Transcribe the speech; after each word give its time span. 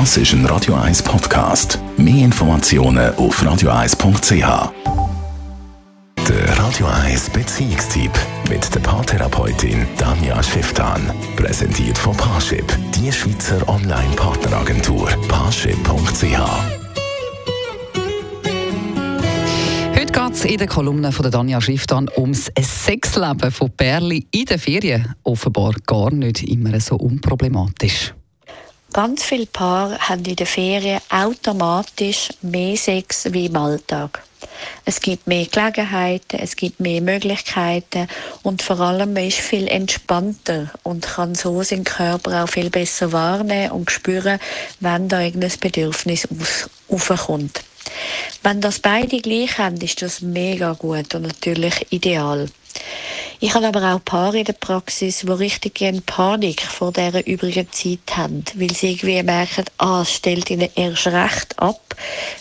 Das 0.00 0.16
ist 0.16 0.32
ein 0.32 0.44
Radio 0.46 0.74
1 0.74 1.04
Podcast. 1.04 1.78
Mehr 1.96 2.24
Informationen 2.24 3.14
auf 3.14 3.40
radio1.ch. 3.40 4.72
Der 6.28 6.58
Radio 6.58 6.86
1 6.86 7.30
Beziehungstyp 7.30 8.10
mit 8.50 8.74
der 8.74 8.80
Paartherapeutin 8.80 9.86
Danja 9.96 10.42
Schifftan. 10.42 11.00
Präsentiert 11.36 11.96
von 11.96 12.16
Paarship, 12.16 12.76
die 12.96 13.12
Schweizer 13.12 13.68
Online-Partneragentur. 13.68 15.10
Paarship.ch. 15.28 16.40
Heute 19.94 20.12
geht 20.12 20.44
in 20.44 20.58
der 20.58 20.66
Kolumne 20.66 21.12
von 21.12 21.30
Danja 21.30 21.60
Schifftan 21.60 22.10
ums 22.16 22.50
Sexleben 22.60 23.52
von 23.52 23.70
Perli 23.70 24.26
in 24.32 24.44
den 24.46 24.58
Ferien. 24.58 25.14
Offenbar 25.22 25.74
gar 25.86 26.12
nicht 26.12 26.42
immer 26.42 26.80
so 26.80 26.96
unproblematisch. 26.96 28.12
Ganz 28.94 29.24
viele 29.24 29.46
Paare 29.46 29.98
haben 29.98 30.24
in 30.24 30.36
den 30.36 30.46
Ferien 30.46 31.00
automatisch 31.10 32.28
mehr 32.42 32.76
Sex 32.76 33.26
wie 33.32 33.46
im 33.46 33.56
Alltag. 33.56 34.22
Es 34.84 35.00
gibt 35.00 35.26
mehr 35.26 35.46
Gelegenheiten, 35.46 36.38
es 36.38 36.54
gibt 36.54 36.78
mehr 36.78 37.00
Möglichkeiten 37.00 38.06
und 38.44 38.62
vor 38.62 38.78
allem 38.78 39.12
man 39.12 39.26
ist 39.26 39.38
viel 39.38 39.66
entspannter 39.66 40.70
und 40.84 41.08
kann 41.08 41.34
so 41.34 41.60
seinen 41.64 41.82
Körper 41.82 42.44
auch 42.44 42.48
viel 42.48 42.70
besser 42.70 43.10
wahrnehmen 43.10 43.72
und 43.72 43.90
spüren, 43.90 44.38
wenn 44.78 45.08
da 45.08 45.22
irgendein 45.22 45.58
Bedürfnis 45.58 46.28
aufkommt. 46.88 47.64
Wenn 48.44 48.60
das 48.60 48.78
beide 48.78 49.18
gleich 49.18 49.58
haben, 49.58 49.78
ist 49.78 50.02
das 50.02 50.20
mega 50.20 50.72
gut 50.74 51.16
und 51.16 51.22
natürlich 51.22 51.84
ideal. 51.90 52.48
Ich 53.44 53.52
habe 53.52 53.66
aber 53.66 53.94
auch 53.94 54.02
Paare 54.02 54.38
in 54.38 54.46
der 54.46 54.54
Praxis, 54.54 55.18
die 55.18 55.30
richtig 55.30 55.74
gerne 55.74 56.00
Panik 56.00 56.62
vor 56.62 56.94
dieser 56.94 57.26
übrigen 57.26 57.70
Zeit 57.70 58.16
haben, 58.16 58.42
weil 58.54 58.72
sie 58.72 58.92
irgendwie 58.92 59.22
merken, 59.22 59.66
ah, 59.76 60.00
es 60.00 60.14
stellt 60.14 60.48
ihnen 60.48 60.70
erst 60.74 61.08
recht 61.08 61.58
ab, 61.58 61.94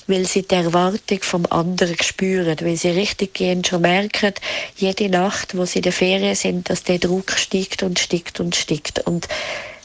weil 0.07 0.25
sie 0.25 0.43
die 0.43 0.55
Erwartung 0.55 1.21
vom 1.21 1.45
anderen 1.49 2.01
spüren, 2.01 2.57
weil 2.61 2.77
sie 2.77 2.91
richtig 2.91 3.33
gerne 3.33 3.63
schon 3.65 3.81
merken, 3.81 4.33
jede 4.77 5.09
Nacht, 5.09 5.57
wo 5.57 5.65
sie 5.65 5.79
in 5.79 5.83
der 5.83 5.91
Ferien 5.91 6.35
sind, 6.35 6.69
dass 6.69 6.85
der 6.85 6.99
Druck 6.99 7.33
steigt 7.33 7.83
und 7.83 7.99
steigt 7.99 8.39
und 8.39 8.55
steigt. 8.55 8.99
Und 8.99 9.27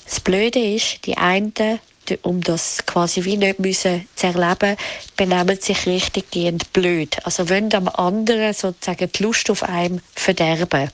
das 0.04 0.20
Blöde 0.20 0.60
ist, 0.60 1.04
die 1.04 1.16
einen 1.16 1.80
um 2.22 2.40
das 2.42 2.86
quasi 2.86 3.24
wie 3.24 3.36
nicht 3.36 3.58
müssen 3.58 4.08
zu 4.14 4.28
erleben, 4.28 4.76
benehmen 5.16 5.60
sich 5.60 5.84
richtig 5.84 6.30
gehend 6.30 6.72
blöd. 6.72 7.18
Also 7.24 7.50
wollen 7.50 7.74
am 7.74 7.88
anderen 7.88 8.54
sozusagen 8.54 9.10
die 9.12 9.22
Lust 9.24 9.50
auf 9.50 9.64
einem 9.64 10.00
verderben. 10.14 10.90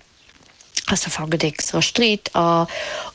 Also 0.86 1.10
fangen 1.10 1.40
extra 1.40 1.80
Streit 1.80 2.34
an 2.34 2.66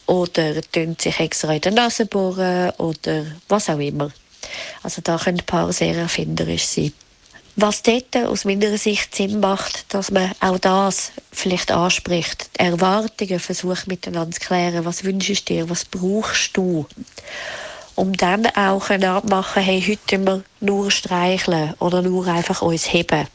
oder 0.07 0.61
tun 0.61 0.95
sich 0.99 1.19
extra 1.19 1.53
in 1.53 1.61
der 1.61 1.71
Nase 1.71 2.05
bohren 2.05 2.71
oder 2.77 3.25
was 3.47 3.69
auch 3.69 3.79
immer. 3.79 4.11
Also 4.81 5.01
da 5.03 5.17
können 5.17 5.41
Paare 5.45 5.71
sehr 5.73 5.95
erfinderisch 5.95 6.65
sein. 6.65 6.93
Was 7.55 7.83
dort 7.83 8.15
aus 8.15 8.45
meiner 8.45 8.77
Sicht 8.77 9.13
Sinn 9.13 9.41
macht, 9.41 9.93
dass 9.93 10.11
man 10.11 10.31
auch 10.39 10.59
das 10.59 11.11
vielleicht 11.31 11.71
anspricht, 11.71 12.49
die 12.57 12.63
Erwartungen 12.63 13.39
versucht 13.39 13.87
miteinander 13.87 14.31
zu 14.31 14.39
klären, 14.39 14.85
was 14.85 15.03
wünschst 15.03 15.49
du 15.49 15.53
dir, 15.53 15.69
was 15.69 15.83
brauchst 15.83 16.55
du, 16.55 16.85
um 17.95 18.13
dann 18.13 18.45
auch 18.55 18.89
abmachen, 18.89 19.61
hey, 19.61 19.83
heute 19.85 20.25
wir 20.25 20.43
nur 20.61 20.89
streicheln 20.89 21.73
oder 21.79 22.01
nur 22.01 22.27
einfach 22.27 22.61
uns 22.61 22.93
heben. 22.93 23.27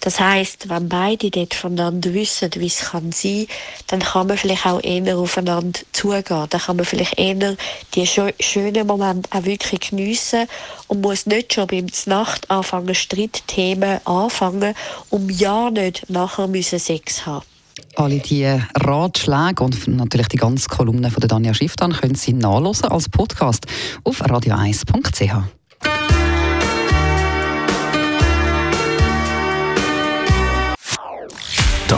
Das 0.00 0.18
heißt, 0.18 0.68
wenn 0.70 0.88
beide 0.88 1.30
dort 1.30 1.54
voneinander 1.54 2.14
wissen, 2.14 2.50
wie 2.56 2.66
es 2.66 2.78
kann 2.90 3.12
sein, 3.12 3.46
dann 3.88 4.00
kann 4.00 4.26
man 4.26 4.38
vielleicht 4.38 4.66
auch 4.66 4.82
eher 4.82 5.18
aufeinander 5.18 5.80
zugehen. 5.92 6.46
Dann 6.48 6.60
kann 6.60 6.76
man 6.76 6.86
vielleicht 6.86 7.18
eher 7.18 7.56
die 7.94 8.06
schönen 8.06 8.86
Momente 8.86 9.28
auch 9.32 9.44
wirklich 9.44 9.90
geniessen 9.90 10.46
und 10.88 11.02
muss 11.02 11.26
nicht 11.26 11.54
schon 11.54 11.66
beim 11.66 11.86
Nacht 12.06 12.50
anfangen, 12.50 12.94
Streitthemen 12.94 14.04
anfangen, 14.06 14.74
um 15.10 15.28
ja 15.28 15.70
nicht 15.70 16.08
nachher 16.08 16.48
müssen 16.48 16.78
Sex 16.78 17.26
haben. 17.26 17.44
Alle 17.96 18.18
diese 18.18 18.66
Ratschläge 18.74 19.62
und 19.62 19.86
natürlich 19.88 20.28
die 20.28 20.36
ganze 20.36 20.68
Kolumne 20.68 21.10
von 21.10 21.26
Danja 21.26 21.52
Schifftan 21.52 21.92
können 21.92 22.14
Sie 22.14 22.32
nachlesen 22.32 22.88
als 22.88 23.08
Podcast 23.08 23.66
auf 24.04 24.22
radio1.ch. 24.22 25.59